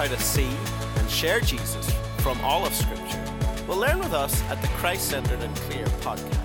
[0.00, 0.48] how to see
[0.96, 1.90] and share Jesus
[2.20, 3.22] from all of Scripture,
[3.68, 6.38] well, learn with us at the Christ Centered and Clear podcast.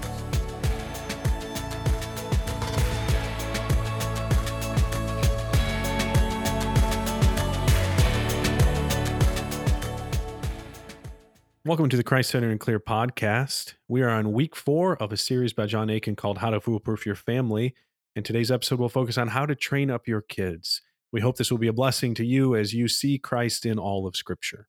[11.64, 13.76] Welcome to the Christ Centered and Clear podcast.
[13.88, 17.06] We are on week four of a series by Jon Akin called How to Foolproof
[17.06, 17.74] Your Family.
[18.18, 20.82] And today's episode will focus on how to train up your kids.
[21.16, 24.06] We hope this will be a blessing to you as you see Christ in all
[24.06, 24.68] of Scripture.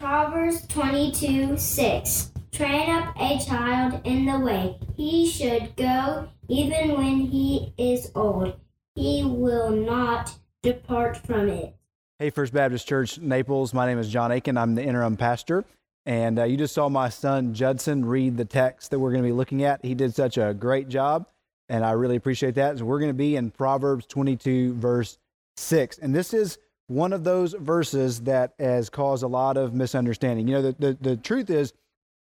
[0.00, 2.30] Proverbs 22 6.
[2.50, 8.58] Train up a child in the way he should go, even when he is old.
[8.94, 11.76] He will not depart from it.
[12.18, 13.74] Hey, First Baptist Church Naples.
[13.74, 14.56] My name is Jon Akin.
[14.56, 15.66] I'm the interim pastor.
[16.06, 19.28] And uh, you just saw my son Judson read the text that we're going to
[19.28, 19.84] be looking at.
[19.84, 21.26] He did such a great job,
[21.68, 22.78] and I really appreciate that.
[22.78, 25.18] So we're going to be in Proverbs 22, verse
[25.56, 25.98] 6.
[25.98, 30.48] And this is one of those verses that has caused a lot of misunderstanding.
[30.48, 31.72] You know, the, the, the truth is,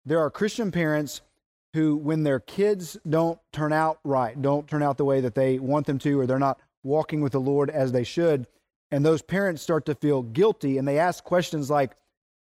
[0.05, 1.21] there are Christian parents
[1.75, 5.59] who, when their kids don't turn out right, don't turn out the way that they
[5.59, 8.47] want them to, or they're not walking with the Lord as they should,
[8.91, 11.95] and those parents start to feel guilty and they ask questions like,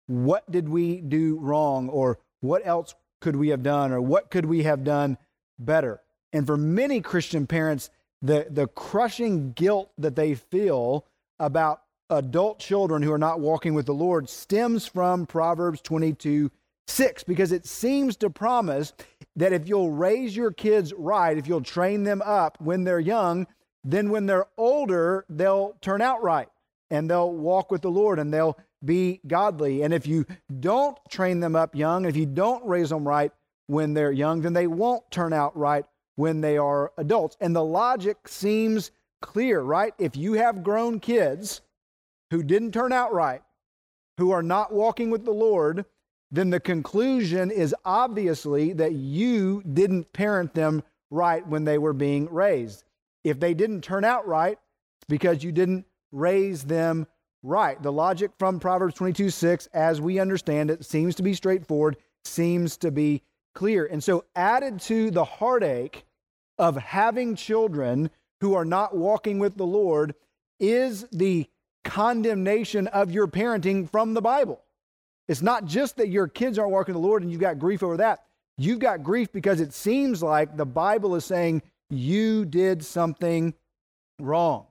[0.06, 4.44] what did we do wrong or what else could we have done or what could
[4.44, 5.16] we have done
[5.58, 6.00] better
[6.32, 7.88] and for many christian parents
[8.22, 11.04] the, the crushing guilt that they feel
[11.38, 16.50] about adult children who are not walking with the lord stems from proverbs 22
[16.86, 18.92] 6 because it seems to promise
[19.34, 23.46] that if you'll raise your kids right if you'll train them up when they're young
[23.82, 26.48] then when they're older they'll turn out right
[26.90, 29.82] and they'll walk with the lord and they'll be godly.
[29.82, 30.26] And if you
[30.60, 33.32] don't train them up young, if you don't raise them right
[33.66, 35.84] when they're young, then they won't turn out right
[36.22, 37.36] when they are adults.
[37.40, 39.92] And the logic seems clear, right?
[39.98, 41.62] If you have grown kids
[42.30, 43.42] who didn't turn out right,
[44.18, 45.84] who are not walking with the Lord,
[46.30, 52.32] then the conclusion is obviously that you didn't parent them right when they were being
[52.32, 52.84] raised.
[53.24, 54.60] If they didn't turn out right,
[54.98, 57.08] it's because you didn't raise them
[57.42, 57.82] right.
[57.82, 62.76] The logic from Proverbs 22 6, as we understand it, seems to be straightforward, seems
[62.76, 63.22] to be
[63.56, 63.86] clear.
[63.86, 66.04] And so, added to the heartache
[66.62, 68.08] of having children
[68.40, 70.14] who are not walking with the Lord
[70.60, 71.46] is the
[71.84, 74.62] condemnation of your parenting from the Bible.
[75.26, 77.96] It's not just that your kids aren't walking the Lord and you've got grief over
[77.96, 78.22] that.
[78.56, 83.54] You've got grief because it seems like the Bible is saying you did something
[84.20, 84.66] wrong.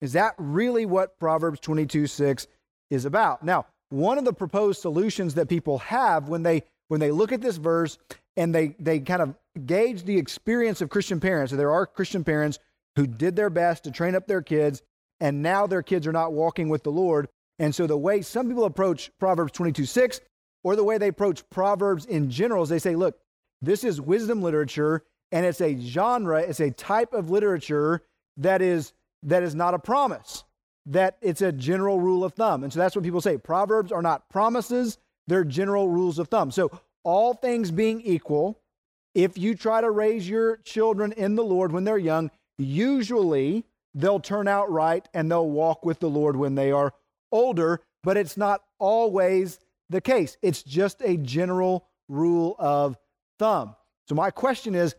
[0.00, 2.46] Is that really what Proverbs 22 6
[2.90, 3.42] is about?
[3.42, 7.40] Now, one of the proposed solutions that people have when they when they look at
[7.40, 7.98] this verse
[8.36, 9.34] and they they kind of
[9.66, 11.50] gauge the experience of Christian parents.
[11.50, 12.58] So there are Christian parents
[12.96, 14.82] who did their best to train up their kids,
[15.20, 17.28] and now their kids are not walking with the Lord.
[17.58, 20.20] And so the way some people approach Proverbs 22 6,
[20.62, 23.18] or the way they approach Proverbs in general, is they say, look,
[23.62, 28.02] this is wisdom literature, and it's a genre, it's a type of literature
[28.36, 28.92] that is
[29.22, 30.44] that is not a promise,
[30.86, 32.62] that it's a general rule of thumb.
[32.62, 33.38] And so that's what people say.
[33.38, 36.50] Proverbs are not promises, they're general rules of thumb.
[36.50, 36.70] So,
[37.02, 38.60] all things being equal,
[39.14, 43.64] if you try to raise your children in the Lord when they're young, usually
[43.94, 46.92] they'll turn out right and they'll walk with the Lord when they are
[47.30, 49.58] older, but it's not always
[49.88, 50.36] the case.
[50.42, 52.96] It's just a general rule of
[53.38, 53.76] thumb.
[54.08, 54.94] So, my question is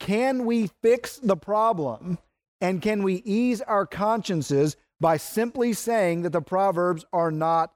[0.00, 2.18] can we fix the problem
[2.60, 7.72] and can we ease our consciences by simply saying that the Proverbs are not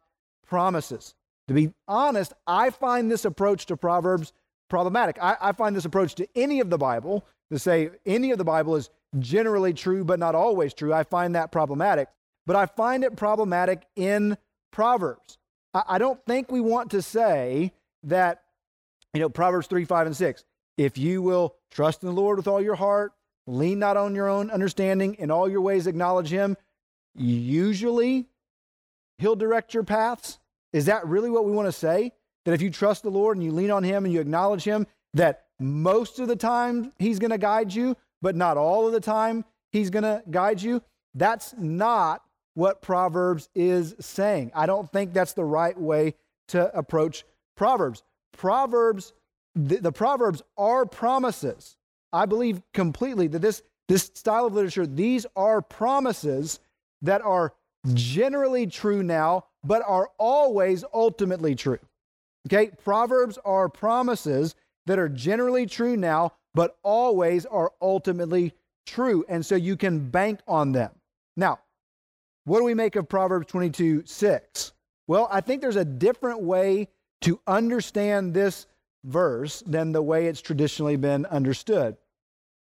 [0.46, 1.14] promises?
[1.48, 4.32] To be honest, I find this approach to Proverbs
[4.72, 5.18] problematic.
[5.20, 8.44] I, I, find this approach to any of the Bible, to say any of the
[8.44, 8.88] Bible is
[9.18, 12.08] generally true but not always true, I find that problematic.
[12.46, 14.36] But I find it problematic in
[14.70, 15.38] Proverbs.
[15.74, 17.72] I, I don't think we want to say
[18.04, 18.42] that,
[19.14, 20.44] you know, Proverbs 3, 5, and 6.
[20.78, 23.12] If you will trust in the Lord with all your heart,
[23.46, 25.14] Lean not on your own understanding.
[25.14, 26.56] In all your ways, acknowledge Him.
[27.14, 28.28] Usually,
[29.18, 30.38] He'll direct your paths.
[30.72, 32.12] Is that really what we want to say?
[32.44, 34.86] That if you trust the Lord and you lean on Him and you acknowledge Him,
[35.14, 39.00] that most of the time He's going to guide you, but not all of the
[39.00, 40.82] time He's going to guide you?
[41.14, 42.22] That's not
[42.54, 44.52] what Proverbs is saying.
[44.54, 46.14] I don't think that's the right way
[46.48, 47.24] to approach
[47.56, 48.02] Proverbs.
[48.36, 49.12] Proverbs,
[49.54, 51.76] the, the Proverbs are promises.
[52.12, 56.60] I believe completely that this, this style of literature, these are promises
[57.02, 57.54] that are
[57.94, 61.78] generally true now, but are always ultimately true.
[62.46, 62.70] Okay?
[62.84, 64.54] Proverbs are promises
[64.86, 68.52] that are generally true now, but always are ultimately
[68.86, 69.24] true.
[69.28, 70.90] And so you can bank on them.
[71.36, 71.60] Now,
[72.44, 74.72] what do we make of Proverbs 22 6?
[75.06, 76.88] Well, I think there's a different way
[77.22, 78.66] to understand this
[79.04, 81.96] verse than the way it's traditionally been understood.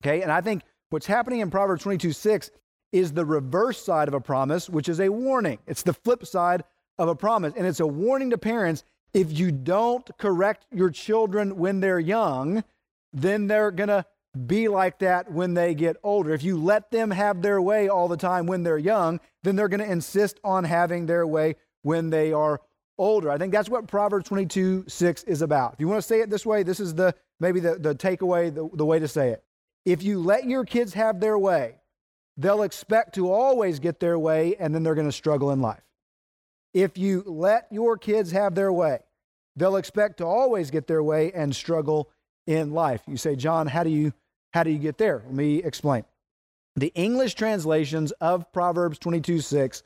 [0.04, 2.52] Okay, and I think what's happening in Proverbs 22 6
[2.92, 5.60] is the reverse side of a promise, which is a warning.
[5.68, 6.64] It's the flip side
[6.98, 7.54] of a promise.
[7.56, 12.64] And it's a warning to parents if you don't correct your children when they're young,
[13.14, 14.06] then they're going to
[14.46, 16.34] be like that when they get older.
[16.34, 19.68] If you let them have their way all the time when they're young, then they're
[19.68, 22.62] going to insist on having their way when they are
[22.98, 23.32] older.
[23.32, 25.74] I think that's what Proverbs 22 6 is about.
[25.74, 28.54] If you want to say it this way, this is the maybe the, the takeaway,
[28.54, 29.44] the, the way to say it.
[29.86, 31.76] If you let your kids have their way,
[32.36, 35.82] they'll expect to always get their way, and then they're going to struggle in life.
[36.78, 39.00] If you let your kids have their way,
[39.56, 42.12] they'll expect to always get their way and struggle
[42.46, 43.02] in life.
[43.08, 44.14] You say, Jon, how do you
[44.54, 45.24] how do you get there?
[45.26, 46.06] Let me explain.
[46.76, 49.82] The English translations of Proverbs 22 6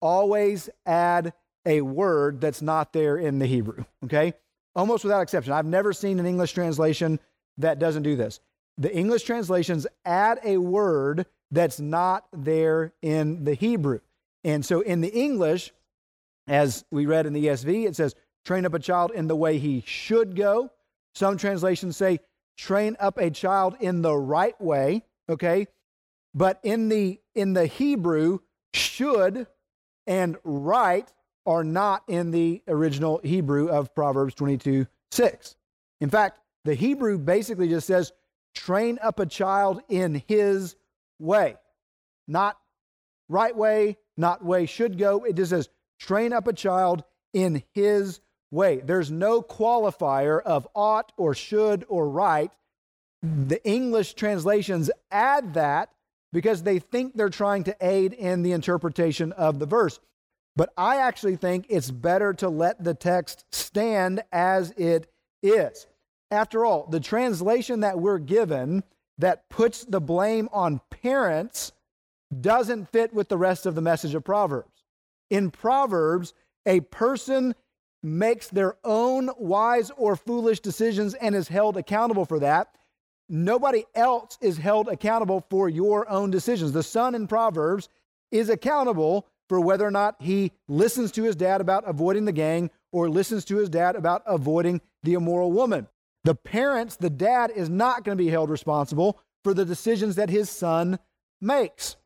[0.00, 1.34] always add
[1.64, 4.34] a word that's not there in the Hebrew, okay?
[4.74, 5.52] Almost without exception.
[5.52, 7.20] I've never seen an English translation
[7.58, 8.40] that doesn't do this.
[8.76, 14.00] The English translations add a word that's not there in the Hebrew.
[14.42, 15.72] And so in the English,
[16.48, 18.14] as we read in the ESV, it says,
[18.44, 20.70] train up a child in the way he should go.
[21.14, 22.20] Some translations say,
[22.56, 25.66] train up a child in the right way, okay?
[26.34, 28.40] But in the in the Hebrew,
[28.74, 29.46] should
[30.06, 31.10] and right
[31.46, 35.56] are not in the original Hebrew of Proverbs 22 6.
[36.00, 38.12] In fact, the Hebrew basically just says,
[38.54, 40.76] train up a child in his
[41.18, 41.56] way.
[42.26, 42.58] Not
[43.28, 45.24] right way, not way should go.
[45.24, 45.68] It just says,
[45.98, 48.78] train up a child in his way.
[48.78, 52.50] There's no qualifier of ought or should or right.
[53.22, 55.90] The English translations add that
[56.32, 59.98] because they think they're trying to aid in the interpretation of the verse.
[60.56, 65.10] But I actually think it's better to let the text stand as it
[65.42, 65.86] is.
[66.30, 68.82] After all, the translation that we're given
[69.18, 71.72] that puts the blame on parents
[72.40, 74.77] doesn't fit with the rest of the message of Proverbs.
[75.30, 76.34] In Proverbs,
[76.66, 77.54] a person
[78.02, 82.68] makes their own wise or foolish decisions and is held accountable for that.
[83.28, 86.72] Nobody else is held accountable for your own decisions.
[86.72, 87.88] The son in Proverbs
[88.30, 92.70] is accountable for whether or not he listens to his dad about avoiding the gang
[92.92, 95.88] or listens to his dad about avoiding the immoral woman.
[96.24, 100.30] The parents, the dad, is not going to be held responsible for the decisions that
[100.30, 100.98] his son
[101.40, 101.96] makes.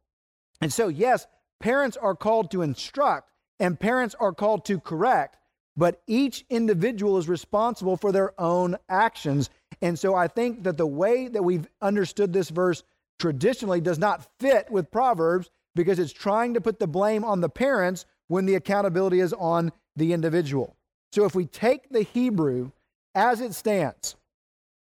[0.60, 1.26] And so, yes,
[1.62, 5.36] parents are called to instruct and parents are called to correct,
[5.76, 9.48] but each individual is responsible for their own actions.
[9.80, 12.82] And so I think that the way that we've understood this verse
[13.18, 17.48] traditionally does not fit with Proverbs because it's trying to put the blame on the
[17.48, 20.76] parents when the accountability is on the individual.
[21.12, 22.72] So if we take the Hebrew
[23.14, 24.16] as it stands,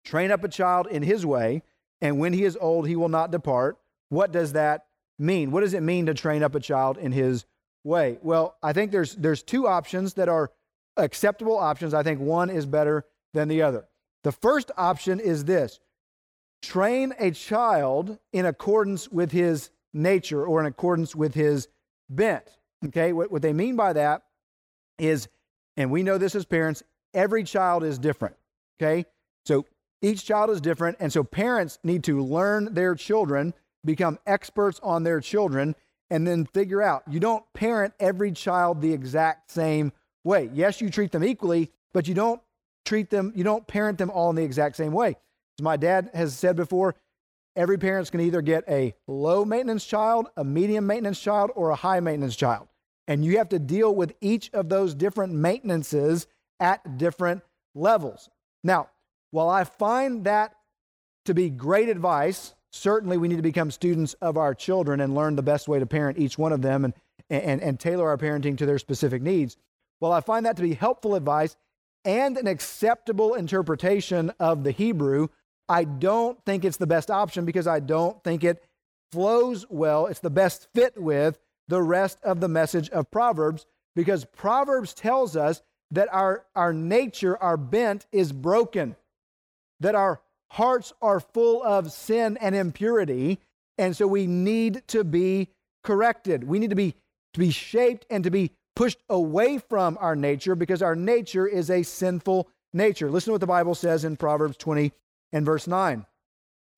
[0.04, 1.62] train up a child in his way,
[2.00, 3.78] and when he is old, he will not depart.
[4.08, 4.86] What does that
[5.20, 5.50] mean?
[5.50, 7.44] What does it mean to train up a child in his
[7.84, 8.18] way?
[8.22, 10.50] Well, I think there's there's two options that are
[10.96, 11.94] acceptable options.
[11.94, 13.86] I think one is better than the other.
[14.24, 15.80] The first option is this
[16.62, 21.68] train a child in accordance with his nature or in accordance with his
[22.08, 22.44] bent.
[22.86, 24.22] Okay, what, what they mean by that
[24.98, 25.28] is,
[25.76, 26.82] and we know this as parents,
[27.14, 28.36] every child is different.
[28.80, 29.06] Okay,
[29.44, 29.66] so
[30.02, 30.96] each child is different.
[31.00, 35.74] And so parents need to learn their children, become experts on their children,
[36.10, 39.92] and then figure out you don't parent every child the exact same
[40.24, 40.50] way.
[40.52, 42.40] Yes, you treat them equally, but you don't
[42.84, 45.16] treat them, you don't parent them all in the exact same way.
[45.58, 46.96] As my dad has said before,
[47.56, 51.70] every parent's going to either get a low maintenance child, a medium maintenance child, or
[51.70, 52.68] a high maintenance child.
[53.06, 56.26] And you have to deal with each of those different maintenances
[56.60, 57.42] at different
[57.74, 58.28] levels.
[58.62, 58.88] Now,
[59.30, 60.54] while I find that
[61.26, 65.36] to be great advice, certainly we need to become students of our children and learn
[65.36, 66.94] the best way to parent each one of them and,
[67.28, 69.56] and, and tailor our parenting to their specific needs.
[70.00, 71.56] Well, I find that to be helpful advice
[72.04, 75.28] and an acceptable interpretation of the Hebrew,
[75.68, 78.64] I don't think it's the best option because I don't think it
[79.12, 80.06] flows well.
[80.06, 85.36] It's the best fit with the rest of the message of Proverbs because Proverbs tells
[85.36, 88.96] us that our, our nature, our bent is broken
[89.80, 93.40] that our hearts are full of sin and impurity,
[93.78, 95.48] and so we need to be
[95.82, 96.44] corrected.
[96.44, 96.94] We need to be
[97.34, 101.70] to be shaped and to be pushed away from our nature because our nature is
[101.70, 103.10] a sinful nature.
[103.10, 104.92] Listen to what the Bible says in Proverbs 20
[105.32, 106.06] and verse 9.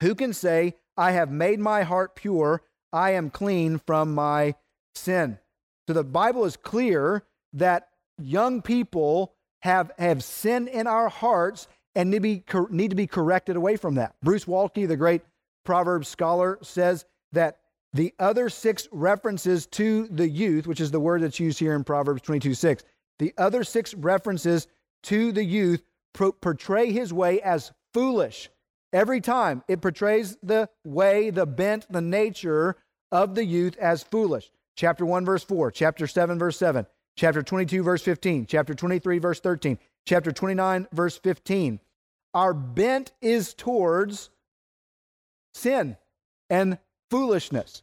[0.03, 2.63] Who can say, I have made my heart pure,
[2.93, 4.55] I am clean from my
[4.95, 5.39] sin.
[5.87, 7.25] So the Bible is clear
[7.55, 7.89] that
[8.19, 13.07] young people have, have sin in our hearts and need to, be, need to be
[13.07, 14.15] corrected away from that.
[14.23, 15.23] Bruce Waltke, the great
[15.65, 17.59] Proverbs scholar, says that
[17.93, 21.85] the other six references to the youth, which is the word that's used here in
[21.85, 22.85] Proverbs 22 6,
[23.19, 24.67] the other six references
[25.05, 25.83] to the youth
[26.15, 28.49] pro- portray his way as foolish.
[28.93, 32.77] Every time it portrays the way, the bent, the nature
[33.11, 34.51] of the youth as foolish.
[34.77, 39.41] Chapter 1, verse 4, chapter 7, verse 7, chapter 22, verse 15, chapter 23, verse
[39.41, 41.81] 13, chapter 29, verse 15.
[42.35, 44.31] Our bent is towards
[45.55, 45.97] sin
[46.49, 46.79] and
[47.11, 47.83] foolishness.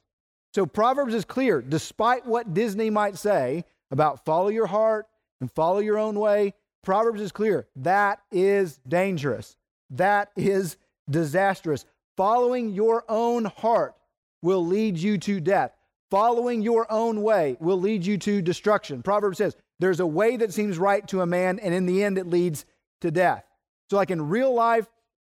[0.53, 5.07] So Proverbs is clear, despite what Disney might say about follow your heart
[5.41, 7.67] and follow your own way, Proverbs is clear.
[7.75, 9.55] That is dangerous.
[9.91, 10.77] That is
[11.09, 11.85] disastrous.
[12.17, 13.95] Following your own heart
[14.41, 15.71] will lead you to death.
[16.09, 19.03] Following your own way will lead you to destruction.
[19.03, 22.17] Proverbs says, There's a way that seems right to a man, and in the end,
[22.17, 22.65] it leads
[23.01, 23.45] to death.
[23.89, 24.87] So, like in real life,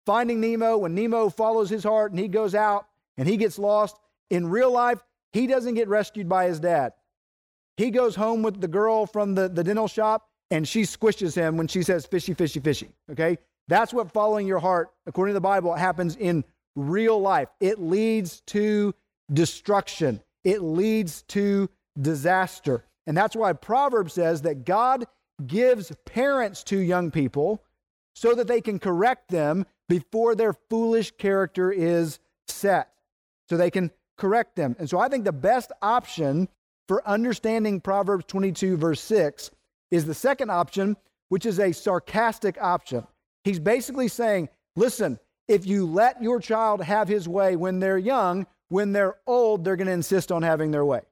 [0.04, 3.96] finding Nemo, when Nemo follows his heart and he goes out and he gets lost,
[4.30, 5.00] in real life,
[5.32, 6.92] he doesn't get rescued by his dad.
[7.76, 11.56] He goes home with the girl from the, the dental shop and she squishes him
[11.56, 12.90] when she says fishy, fishy, fishy.
[13.10, 13.38] Okay?
[13.68, 16.44] That's what following your heart, according to the Bible, happens in
[16.76, 17.48] real life.
[17.60, 18.94] It leads to
[19.32, 21.70] destruction, it leads to
[22.00, 22.84] disaster.
[23.06, 25.06] And that's why Proverbs says that God
[25.46, 27.62] gives parents to young people
[28.14, 32.92] so that they can correct them before their foolish character is set,
[33.48, 34.76] so they can correct them.
[34.78, 36.48] And so I think the best option
[36.88, 39.50] for understanding Proverbs 22, verse 6,
[39.90, 40.96] is the second option,
[41.28, 43.06] which is a sarcastic option.
[43.44, 45.18] He's basically saying, listen,
[45.48, 49.76] if you let your child have his way when they're young, when they're old, they're
[49.76, 51.02] going to insist on having their way.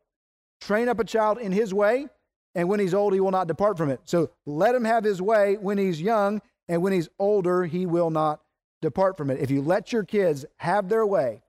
[0.60, 2.08] Train up a child in his way,
[2.54, 4.00] and when he's old, he will not depart from it.
[4.04, 8.10] So let him have his way when he's young, and when he's older, he will
[8.10, 8.40] not
[8.82, 9.40] depart from it.
[9.40, 11.42] If you let your kids have their way,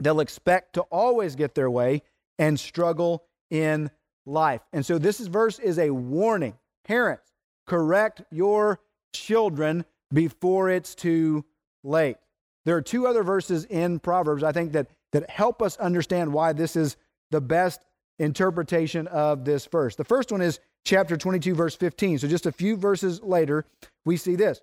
[0.00, 2.02] they'll expect to always get their way
[2.38, 3.90] and struggle in
[4.26, 4.60] life.
[4.72, 6.54] And so this verse is a warning.
[6.84, 7.32] Parents,
[7.66, 8.80] correct your
[9.12, 11.44] children before it's too
[11.82, 12.16] late.
[12.64, 16.52] There are two other verses in Proverbs, I think, that, that help us understand why
[16.52, 16.96] this is
[17.30, 17.80] the best
[18.18, 19.96] interpretation of this verse.
[19.96, 22.18] The first one is chapter 22, verse 15.
[22.18, 23.64] So just a few verses later,
[24.04, 24.60] we see this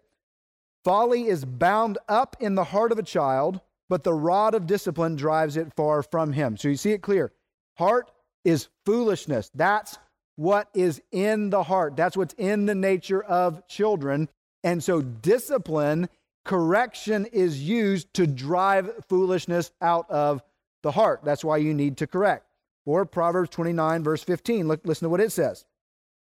[0.84, 5.16] Folly is bound up in the heart of a child, but the rod of discipline
[5.16, 6.58] drives it far from him.
[6.58, 7.32] So you see it clear.
[7.78, 8.12] Heart
[8.44, 9.50] is foolishness.
[9.56, 9.98] That's
[10.36, 11.96] what is in the heart.
[11.96, 14.30] That's what's in the nature of children.
[14.64, 16.10] And so, discipline,
[16.46, 20.42] correction is used to drive foolishness out of
[20.82, 21.22] the heart.
[21.24, 22.46] That's why you need to correct.
[22.86, 24.68] Or Proverbs 29, verse 15.
[24.68, 25.66] Look, listen to what it says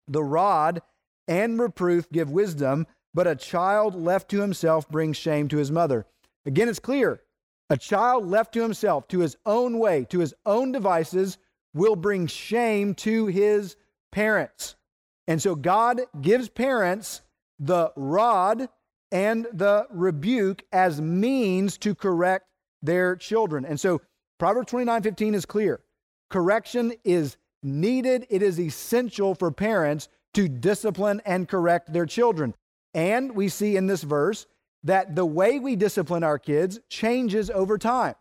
[0.07, 0.81] The rod
[1.27, 6.05] and reproof give wisdom, but a child left to himself brings shame to his mother.
[6.45, 7.21] Again, it's clear.
[7.69, 11.39] A child left to himself, to his own way, to his own devices,
[11.73, 13.75] will bring shame to his
[14.11, 14.75] parents.
[15.27, 17.21] And so God gives parents
[17.59, 18.69] the rod
[19.11, 22.45] and the rebuke as means to correct
[22.81, 23.65] their children.
[23.65, 24.01] And so
[24.37, 25.79] Proverbs 29 15 is clear.
[26.29, 32.53] Correction is needed, it is essential for parents to discipline and correct their children.
[32.93, 34.45] And we see in this verse
[34.83, 38.15] that the way we discipline our kids changes over time.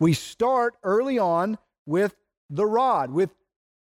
[0.00, 2.14] We start early on with
[2.50, 3.30] the rod, with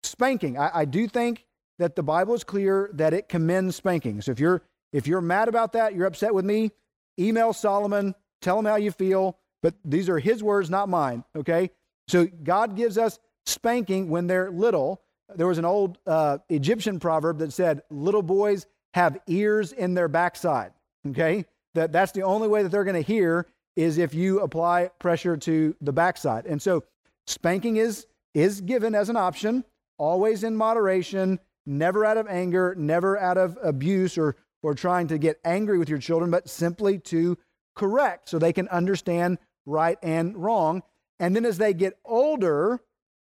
[0.04, 0.58] spanking.
[0.58, 1.46] I, I do think
[1.80, 4.22] that the Bible is clear that it commends spanking.
[4.22, 6.72] So if you're if you're mad about that, you're upset with me,
[7.20, 9.40] email Solomon, tell him how you feel.
[9.64, 11.24] But these are his words, not mine.
[11.36, 11.72] Okay.
[12.08, 15.02] So God gives us spanking when they're little.
[15.36, 20.08] There was an old uh, Egyptian proverb that said, "Little boys have ears in their
[20.08, 20.72] backside."
[21.08, 24.90] Okay, that that's the only way that they're going to hear is if you apply
[25.00, 26.46] pressure to the backside.
[26.46, 26.84] And so,
[27.26, 29.64] spanking is is given as an option,
[29.98, 35.18] always in moderation, never out of anger, never out of abuse or, or trying to
[35.18, 37.38] get angry with your children, but simply to
[37.76, 40.84] correct so they can understand right and wrong.
[41.20, 42.82] And then as they get older,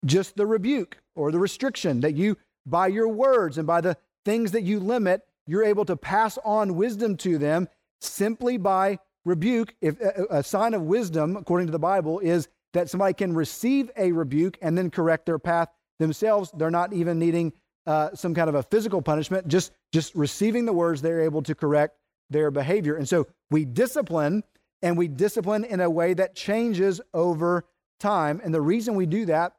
[0.04, 4.52] just the rebuke or the restriction that you, by your words and by the things
[4.52, 7.68] that you limit, you're able to pass on wisdom to them
[8.00, 9.74] simply by rebuke.
[9.80, 14.12] If a sign of wisdom, according to the Bible, is that somebody can receive a
[14.12, 15.68] rebuke and then correct their path
[15.98, 16.50] themselves.
[16.56, 17.52] They're not even needing
[17.86, 21.54] uh, some kind of a physical punishment, just, just receiving the words, they're able to
[21.54, 21.96] correct
[22.30, 22.94] their behavior.
[22.94, 24.44] And so we discipline
[24.82, 27.64] and we discipline in a way that changes over
[28.00, 28.40] time.
[28.42, 29.54] And the reason we do that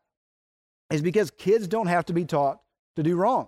[0.93, 2.61] is because kids don't have to be taught
[2.95, 3.47] to do wrong.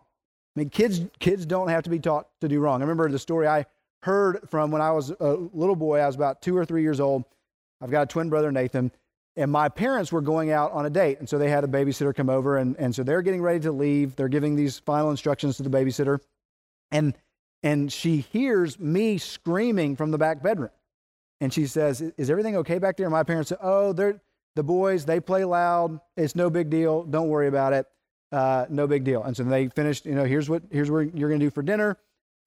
[0.56, 2.82] I mean, kids, kids don't have to be taught to do wrong.
[2.82, 3.68] I remember the story I
[4.02, 6.00] heard from when I was a little boy.
[6.00, 7.24] I was about two or three years old.
[7.82, 8.92] I've got a twin brother, Nathan,
[9.36, 11.20] and my parents were going out on a date.
[11.20, 12.58] And so they had a babysitter come over.
[12.58, 14.16] And, and so they're getting ready to leave.
[14.16, 16.18] They're giving these final instructions to the babysitter.
[16.90, 17.16] And,
[17.62, 20.72] and she hears me screaming from the back bedroom.
[21.42, 23.06] And she says, Is everything okay back there?
[23.06, 24.20] And my parents say, Oh, they're,
[24.56, 26.00] the boys, they play loud.
[26.18, 27.04] It's no big deal.
[27.04, 27.86] Don't worry about it.
[28.32, 29.24] Uh, no big deal.
[29.24, 31.62] And so they finished, you know, here's what, here's what you're going to do for
[31.62, 31.98] dinner.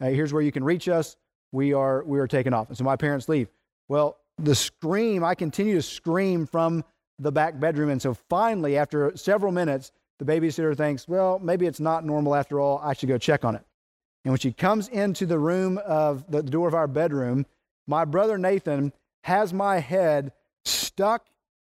[0.01, 1.17] Uh, here's where you can reach us.
[1.53, 2.69] We are, we are taking off.
[2.69, 3.49] And so my parents leave.
[3.89, 6.85] Well, the scream, I continue to scream from
[7.19, 7.91] the back bedroom.
[7.91, 12.61] And so finally, after several minutes, the babysitter thinks, well, maybe it's not normal after
[12.61, 12.81] all.
[12.83, 13.63] I should go check on it.
[14.25, 17.47] And when she comes into the room of the door of our bedroom,
[17.87, 18.93] my brother Nathan
[19.25, 20.33] has my head
[20.65, 21.27] stuck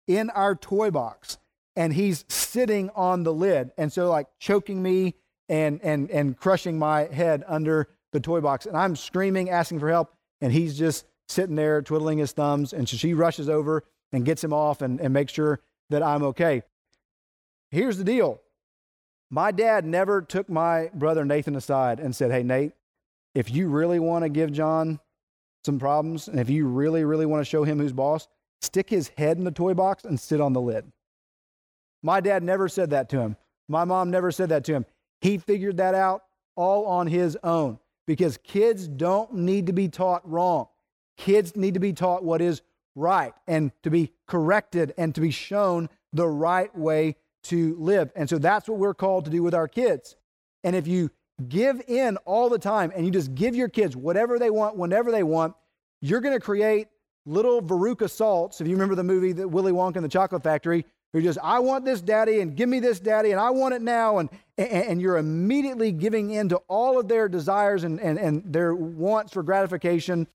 [0.09, 1.37] in our toy box
[1.75, 3.71] and he's sitting on the lid.
[3.77, 5.13] And so, like, choking me
[5.47, 8.65] and, and, and crushing my head under the toy box.
[8.65, 10.13] And I'm screaming, asking for help.
[10.41, 12.73] And he's just sitting there twiddling his thumbs.
[12.73, 15.59] And so she rushes over and gets him off and, and makes sure
[15.91, 16.63] that I'm okay.
[17.71, 18.41] Here's the deal
[19.29, 22.71] my dad never took my brother Nathan aside and said, Hey, Nate,
[23.35, 24.99] if you really want to give Jon
[25.63, 28.27] some problems, and if you really, really want to show him who's boss,
[28.61, 30.91] stick his head in the toy box and sit on the lid.
[32.01, 33.35] My dad never said that to him.
[33.67, 34.85] My mom never said that to him.
[35.21, 36.23] He figured that out
[36.55, 40.67] all on his own because kids don't need to be taught wrong.
[41.17, 42.61] Kids need to be taught what is
[42.95, 48.11] right and to be corrected and to be shown the right way to live.
[48.15, 50.15] And so that's what we're called to do with our kids.
[50.63, 51.11] And if you
[51.47, 55.11] give in all the time and you just give your kids whatever they want, whenever
[55.11, 55.55] they want,
[56.01, 56.87] you're going to create
[57.25, 58.61] little Veruca Salts.
[58.61, 61.59] If you remember the movie that Willy Wonka and the Chocolate Factory, who just, I
[61.59, 64.19] want this daddy and give me this daddy and I want it now.
[64.19, 68.43] And, and, and you're immediately giving in to all of their desires and, and, and
[68.45, 70.27] their wants for gratification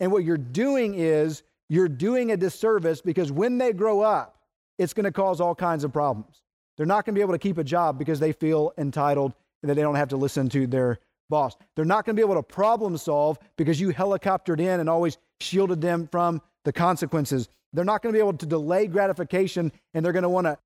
[0.00, 4.38] and what you're doing is you're doing a disservice because when they grow up,
[4.78, 6.42] it's going to cause all kinds of problems.
[6.76, 9.68] They're not going to be able to keep a job because they feel entitled and
[9.68, 10.98] that they don't have to listen to their
[11.30, 11.56] boss.
[11.74, 15.16] They're not going to be able to problem solve because you helicoptered in and always
[15.40, 17.48] shielded them from the consequences.
[17.72, 20.58] They're not going to be able to delay gratification and they're going to want to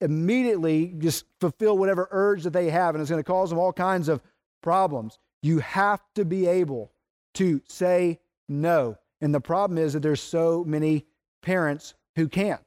[0.00, 3.72] immediately just fulfill whatever urge that they have and it's going to cause them all
[3.72, 4.20] kinds of
[4.62, 5.18] problems.
[5.42, 6.92] You have to be able
[7.34, 8.98] to say no.
[9.20, 11.06] And the problem is that there's so many
[11.42, 12.60] parents who can't.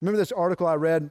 [0.00, 1.10] Remember this article I read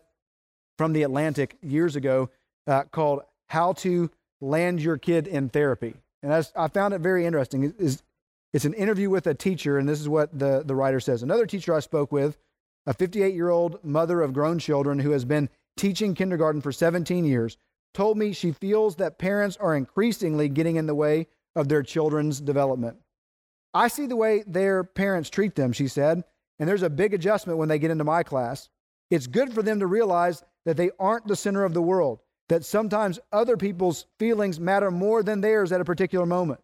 [0.78, 2.30] from The Atlantic years ago
[2.68, 4.10] uh, called How to
[4.42, 5.96] Land Your Kid in Therapy?
[6.24, 7.74] And I, I found it very interesting.
[7.78, 8.04] Is,
[8.54, 11.24] it's an interview with a teacher, and this is what the, the writer says.
[11.24, 12.38] Another teacher I spoke with,
[12.86, 17.26] a 58 year old mother of grown children who has been teaching kindergarten for 17
[17.26, 17.58] years,
[17.94, 22.42] told me she feels that parents are increasingly getting in the way of their children's
[22.42, 22.98] development.
[23.74, 26.24] I see the way their parents treat them, she said,
[26.60, 28.70] and there's a big adjustment when they get into my class.
[29.10, 32.66] It's good for them to realize that they aren't the center of the world, that
[32.66, 36.62] sometimes other people's feelings matter more than theirs at a particular moment.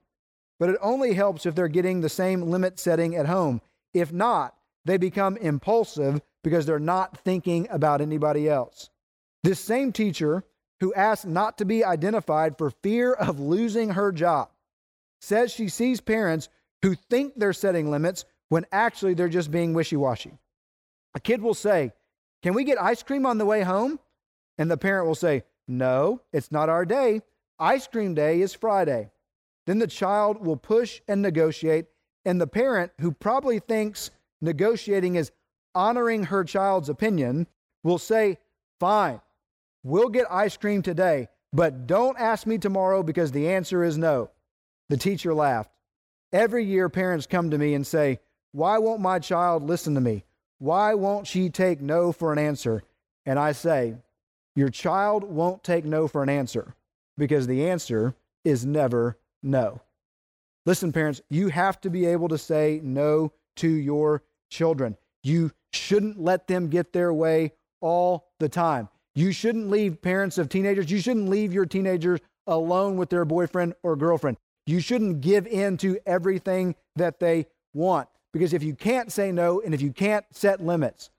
[0.59, 3.61] But it only helps if they're getting the same limit setting at home.
[3.93, 8.89] If not, they become impulsive because they're not thinking about anybody else.
[9.43, 10.43] This same teacher,
[10.79, 14.49] who asked not to be identified for fear of losing her job,
[15.21, 16.49] says she sees parents
[16.81, 20.37] who think they're setting limits when actually they're just being wishy washy.
[21.15, 21.91] A kid will say,
[22.41, 23.99] Can we get ice cream on the way home?
[24.57, 27.21] And the parent will say, No, it's not our day.
[27.59, 29.11] Ice cream day is Friday.
[29.65, 31.85] Then the child will push and negotiate,
[32.25, 35.31] and the parent, who probably thinks negotiating is
[35.73, 37.47] honoring her child's opinion,
[37.83, 38.37] will say,
[38.79, 39.21] Fine,
[39.83, 44.29] we'll get ice cream today, but don't ask me tomorrow because the answer is no.
[44.89, 45.71] The teacher laughed.
[46.33, 48.19] Every year, parents come to me and say,
[48.51, 50.25] Why won't my child listen to me?
[50.57, 52.83] Why won't she take no for an answer?
[53.25, 53.95] And I say,
[54.55, 56.75] Your child won't take no for an answer
[57.17, 59.81] because the answer is never no.
[60.65, 64.95] Listen, parents, you have to be able to say no to your children.
[65.23, 68.89] You shouldn't let them get their way all the time.
[69.15, 73.73] You shouldn't leave parents of teenagers, you shouldn't leave your teenagers alone with their boyfriend
[73.83, 74.37] or girlfriend.
[74.65, 78.07] You shouldn't give in to everything that they want.
[78.31, 81.09] Because if you can't say no and if you can't set limits,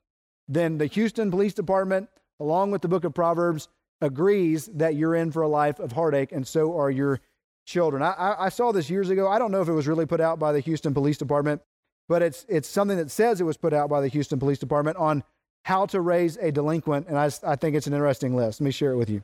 [0.48, 2.08] then the Houston Police Department,
[2.40, 3.68] along with the book of Proverbs,
[4.00, 7.20] agrees that you're in for a life of heartache, and so are your
[7.66, 8.02] children.
[8.02, 9.28] I, I, saw this years ago.
[9.28, 11.62] I don't know if it was really put out by the Houston Police Department,
[12.08, 14.98] but it's, it's something that says it was put out by the Houston Police Department
[14.98, 15.22] on
[15.64, 18.60] how to raise a delinquent, and I, I think it's an interesting list.
[18.60, 19.22] Let me share it with you.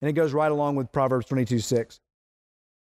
[0.00, 2.00] And it goes right along with Proverbs 22 6.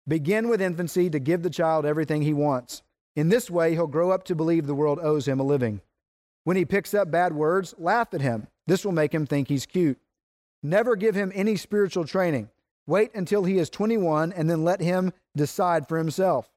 [0.08, 2.82] Begin with infancy to give the child everything he wants.
[3.15, 5.82] In this way, he'll grow up to believe the world owes him a living.
[6.43, 8.47] When he picks up bad words, laugh at him.
[8.67, 10.00] This will make him think he's cute.
[10.63, 12.50] Never give him any spiritual training.
[12.88, 16.50] Wait until he is 21 and then let him decide for himself.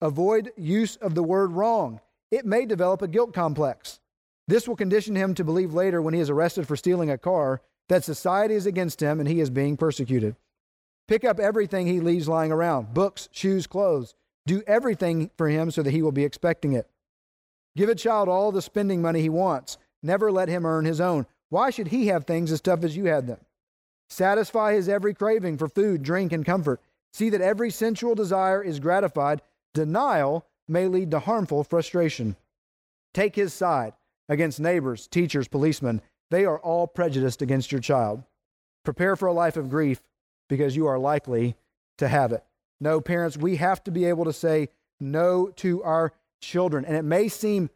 [0.00, 2.00] Avoid use of the word wrong.
[2.30, 4.00] It may develop a guilt complex.
[4.46, 7.60] This will condition him to believe later when he is arrested for stealing a car
[7.88, 10.36] that society is against him and he is being persecuted.
[11.06, 14.14] Pick up everything he leaves lying around books, shoes, clothes.
[14.46, 16.88] Do everything for him so that he will be expecting it.
[17.76, 19.78] Give a child all the spending money he wants.
[20.02, 21.26] Never let him earn his own.
[21.50, 23.40] Why should he have things as tough as you had them?
[24.10, 26.80] Satisfy his every craving for food, drink, and comfort.
[27.12, 29.42] See that every sensual desire is gratified.
[29.74, 32.36] Denial may lead to harmful frustration.
[33.14, 33.94] Take his side
[34.28, 36.02] against neighbors, teachers, policemen.
[36.30, 38.22] They are all prejudiced against your child.
[38.84, 40.02] Prepare for a life of grief
[40.48, 41.56] because you are likely
[41.98, 42.44] to have it.
[42.80, 44.68] No, parents, we have to be able to say
[45.00, 46.84] no to our children.
[46.84, 47.70] And it may seem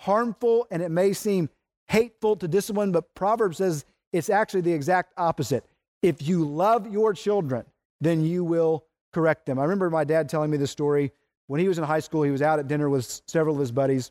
[0.00, 1.48] harmful and it may seem
[1.92, 5.66] hateful to discipline, but Proverbs says it's actually the exact opposite.
[6.00, 7.66] If you love your children,
[8.00, 9.58] then you will correct them.
[9.58, 11.12] I remember my dad telling me this story
[11.48, 12.22] when he was in high school.
[12.22, 14.10] He was out at dinner with several of his buddies,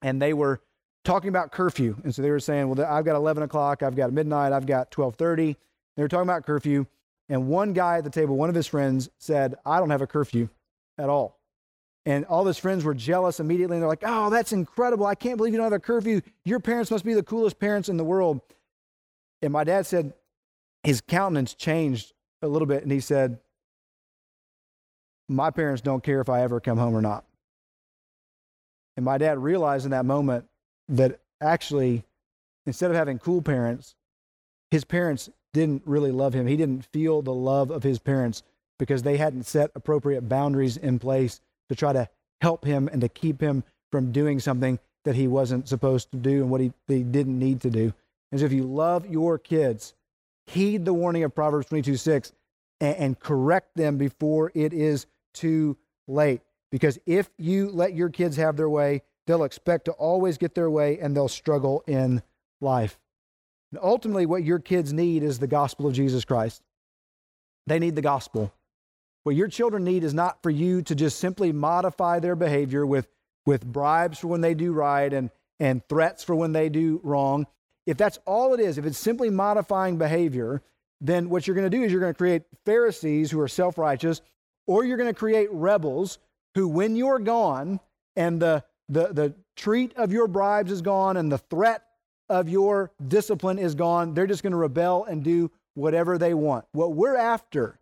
[0.00, 0.62] and they were
[1.04, 1.96] talking about curfew.
[2.02, 4.90] And so they were saying, "Well, I've got 11 o'clock, I've got midnight, I've got
[4.90, 5.58] 12:30."
[5.96, 6.86] They were talking about curfew,
[7.28, 10.06] and one guy at the table, one of his friends, said, "I don't have a
[10.06, 10.48] curfew
[10.96, 11.41] at all."
[12.04, 13.76] And all his friends were jealous immediately.
[13.76, 15.06] And they're like, oh, that's incredible.
[15.06, 16.20] I can't believe you don't have a curfew.
[16.44, 18.40] Your parents must be the coolest parents in the world.
[19.40, 20.12] And my dad said,
[20.82, 22.12] his countenance changed
[22.42, 22.82] a little bit.
[22.82, 23.38] And he said,
[25.28, 27.24] my parents don't care if I ever come home or not.
[28.96, 30.46] And my dad realized in that moment
[30.88, 32.04] that actually,
[32.66, 33.94] instead of having cool parents,
[34.70, 36.46] his parents didn't really love him.
[36.46, 38.42] He didn't feel the love of his parents
[38.78, 41.40] because they hadn't set appropriate boundaries in place
[41.72, 42.08] to try to
[42.40, 46.42] help him and to keep him from doing something that he wasn't supposed to do
[46.42, 47.92] and what he, he didn't need to do.
[48.30, 49.94] And so if you love your kids,
[50.46, 52.32] heed the warning of Proverbs 22 6
[52.80, 55.76] and, and correct them before it is too
[56.08, 56.40] late.
[56.70, 60.70] Because if you let your kids have their way, they'll expect to always get their
[60.70, 62.22] way and they'll struggle in
[62.60, 62.98] life.
[63.70, 66.62] And ultimately, what your kids need is the gospel of Jesus Christ.
[67.66, 68.52] They need the gospel.
[69.24, 73.08] What your children need is not for you to just simply modify their behavior with,
[73.46, 75.30] with bribes for when they do right and,
[75.60, 77.46] and threats for when they do wrong.
[77.86, 80.62] If that's all it is, if it's simply modifying behavior,
[81.00, 83.78] then what you're going to do is you're going to create Pharisees who are self
[83.78, 84.20] righteous,
[84.66, 86.18] or you're going to create rebels
[86.54, 87.80] who, when you're gone
[88.16, 91.84] and the, the, the treat of your bribes is gone and the threat
[92.28, 96.64] of your discipline is gone, they're just going to rebel and do whatever they want.
[96.72, 97.78] What we're after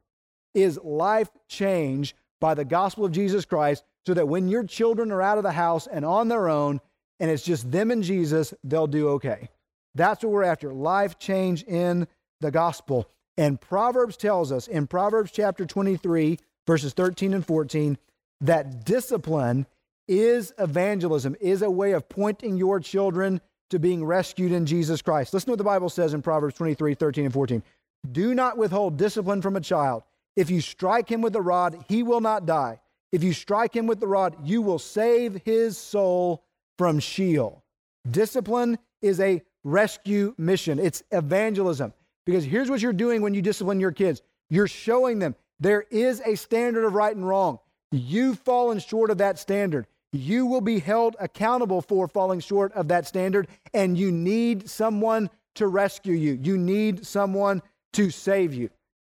[0.55, 5.23] is life change by the gospel of Jesus Christ so that when your children are
[5.23, 6.81] out of the house and on their own
[7.19, 9.51] and it's just them and Jesus, they'll do okay.
[9.95, 12.09] That's what we're after life change in
[12.41, 13.09] the gospel.
[13.37, 17.99] And Proverbs tells us in Proverbs chapter 23, verses 13 and 14,
[18.41, 19.67] that discipline
[20.09, 25.33] is evangelism, is a way of pointing your children to being rescued in Jesus Christ.
[25.33, 27.63] Listen to what the Bible says in Proverbs 23, 13 and 14.
[28.11, 30.03] Do not withhold discipline from a child
[30.41, 32.81] if you strike him with the rod, he will not die.
[33.13, 36.45] If you strike him with the rod, you will save his soul
[36.79, 37.63] from Sheol.
[38.11, 41.93] Discipline is a rescue mission, it's evangelism.
[42.25, 46.23] Because here's what you're doing when you discipline your kids you're showing them there is
[46.25, 47.59] a standard of right and wrong.
[47.93, 49.87] You've fallen short of that standard.
[50.11, 55.29] You will be held accountable for falling short of that standard, and you need someone
[55.57, 56.39] to rescue you.
[56.43, 57.61] You need someone
[57.93, 58.71] to save you.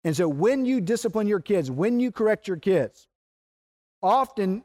[0.07, 3.09] And so when you discipline your kids, when you correct your kids,
[4.01, 4.63] often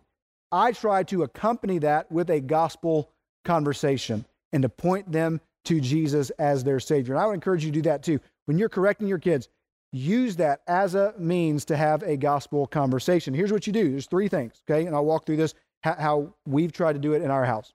[0.52, 3.10] I try to accompany that with a gospel
[3.44, 7.14] conversation and to point them to Jesus as their Savior.
[7.14, 8.20] And I would encourage you to do that too.
[8.44, 9.48] When you're correcting your kids,
[9.90, 13.34] use that as a means to have a gospel conversation.
[13.34, 14.86] Here's what you do there's three things, okay?
[14.86, 17.72] And I'll walk through this how we've tried to do it in our house.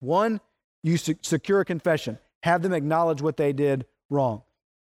[0.00, 0.40] One,
[0.82, 4.42] you secure a confession, have them acknowledge what they did wrong.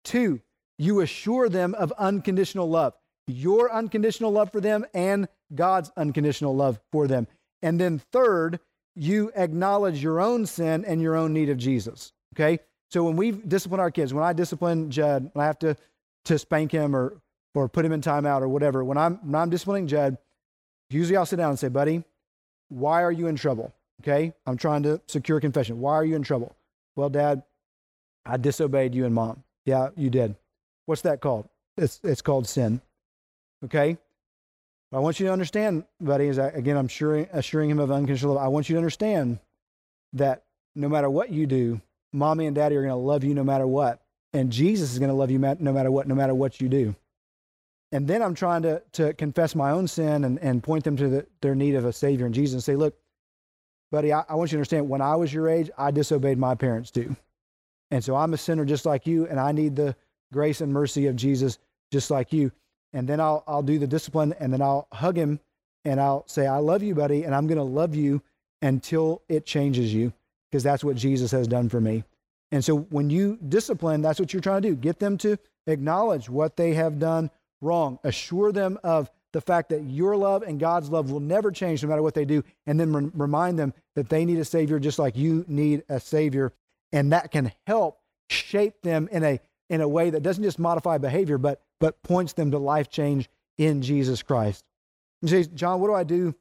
[0.04, 0.40] Two,
[0.78, 2.94] you assure them of unconditional love,
[3.26, 7.26] your unconditional love for them and God's unconditional love for them.
[7.62, 8.60] And then third,
[8.94, 12.12] you acknowledge your own sin and your own need of Jesus.
[12.34, 12.60] Okay?
[12.90, 15.76] So when we discipline our kids, when I discipline Judd, I have to,
[16.26, 17.20] to spank him or,
[17.54, 20.18] or put him in timeout or whatever, when I'm, when I'm disciplining Judd,
[20.90, 22.04] usually I'll sit down and say, buddy,
[22.68, 23.74] why are you in trouble?
[24.02, 24.32] Okay?
[24.46, 25.80] I'm trying to secure confession.
[25.80, 26.54] Why are you in trouble?
[26.94, 27.42] Well, Dad,
[28.24, 29.42] I disobeyed you and Mom.
[29.64, 30.36] Yeah, you did.
[30.86, 31.48] What's that called?
[31.76, 32.80] It's, it's called sin.
[33.64, 33.98] Okay?
[34.92, 38.34] I want you to understand, buddy, as I, again, I'm assuring, assuring him of unconditional
[38.34, 38.44] love.
[38.44, 39.40] I want you to understand
[40.14, 40.44] that
[40.74, 41.80] no matter what you do,
[42.12, 44.00] mommy and daddy are going to love you no matter what.
[44.32, 46.94] And Jesus is going to love you no matter what, no matter what you do.
[47.92, 51.08] And then I'm trying to, to confess my own sin and, and point them to
[51.08, 52.96] the, their need of a Savior in Jesus and say, look,
[53.90, 56.54] buddy, I, I want you to understand when I was your age, I disobeyed my
[56.54, 57.16] parents too.
[57.90, 59.94] And so I'm a sinner just like you, and I need the
[60.32, 61.58] grace and mercy of Jesus
[61.92, 62.52] just like you.
[62.92, 65.40] And then I'll, I'll do the discipline, and then I'll hug him
[65.84, 68.20] and I'll say, I love you, buddy, and I'm going to love you
[68.62, 70.12] until it changes you
[70.50, 72.02] because that's what Jesus has done for me.
[72.50, 74.76] And so when you discipline, that's what you're trying to do.
[74.76, 77.98] Get them to acknowledge what they have done wrong.
[78.02, 81.88] Assure them of the fact that your love and God's love will never change no
[81.88, 82.42] matter what they do.
[82.66, 86.00] And then re- remind them that they need a Savior just like you need a
[86.00, 86.52] Savior.
[86.92, 90.98] And that can help shape them in a, in a way that doesn't just modify
[90.98, 94.64] behavior, but, but points them to life change in Jesus Christ.
[95.22, 96.34] You say, Jon, what do I do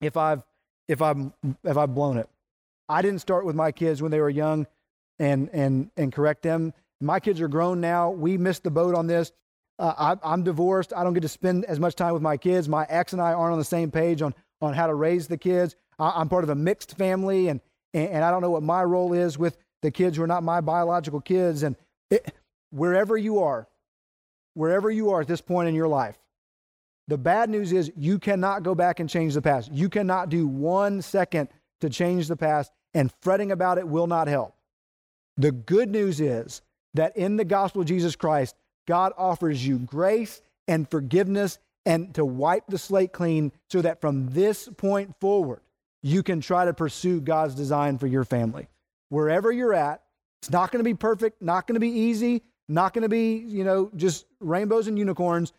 [0.00, 0.42] if I've,
[0.88, 1.32] if I'm,
[1.64, 2.28] if I've blown it?
[2.88, 4.66] I didn't start with my kids when they were young
[5.18, 6.72] and, and, and correct them.
[7.00, 8.10] My kids are grown now.
[8.10, 9.32] We missed the boat on this.
[9.78, 10.92] Uh, I, am divorced.
[10.94, 12.68] I don't get to spend as much time with my kids.
[12.68, 15.38] My ex and I aren't on the same page on, on how to raise the
[15.38, 15.74] kids.
[15.98, 17.60] I, am part of a mixed family, and,
[17.92, 20.42] and, and, I don't know what my role is with the kids who are not
[20.42, 21.62] my biological kids.
[21.62, 21.76] And
[22.10, 22.32] it,
[22.72, 23.68] wherever you are,
[24.54, 26.18] wherever you are at this point in your life,
[27.08, 29.70] the bad news is you cannot go back and change the past.
[29.72, 31.48] You cannot do one second
[31.80, 34.54] to change the past, and fretting about it will not help.
[35.36, 36.62] The good news is
[36.94, 38.54] that in the gospel of Jesus Christ,
[38.86, 44.28] God offers you grace and forgiveness and to wipe the slate clean so that from
[44.28, 45.60] this point forward,
[46.02, 48.68] you can try to pursue God's design for your family.
[49.08, 50.02] Wherever you're at,
[50.40, 53.36] it's not going to be perfect, not going to be easy, not going to be,
[53.36, 55.52] you know, just rainbows and unicorns.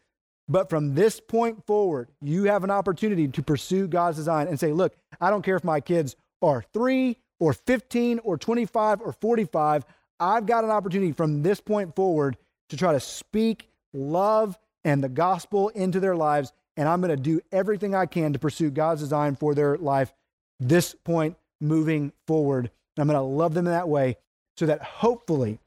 [0.49, 4.73] But from this point forward, you have an opportunity to pursue God's design and say,
[4.73, 9.85] look, I don't care if my kids are three or 15 or 25 or 45.
[10.19, 12.37] I've got an opportunity from this point forward
[12.69, 16.51] to try to speak love and the gospel into their lives.
[16.75, 20.13] And I'm going to do everything I can to pursue God's design for their life,
[20.59, 22.71] this point moving forward.
[22.97, 24.17] I'm going to love them in that way
[24.57, 25.59] so that hopefully,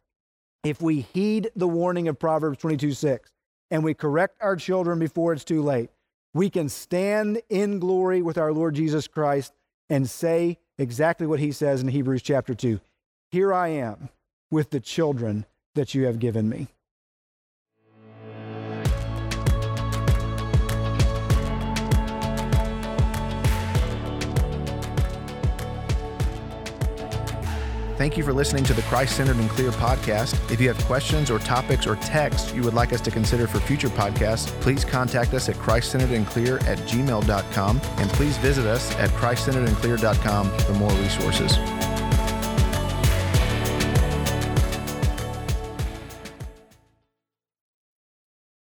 [0.69, 3.31] if we heed the warning of Proverbs 22 6
[3.71, 5.91] and we correct our children before it's too late,
[6.35, 9.53] we can stand in glory with our Lord Jesus Christ
[9.89, 12.81] and say exactly what he says in Hebrews chapter 2
[13.31, 14.09] Here I am
[14.51, 16.69] with the children that you have given me.
[27.97, 30.51] Thank you for listening to the Christ Centered and Clear podcast.
[30.51, 33.59] If you have questions or topics or texts you would like us to consider for
[33.59, 40.59] future podcasts, please contact us at christcenteredandclear at gmail.com and please visit us at christcenteredandclear.com
[40.59, 41.57] for more resources.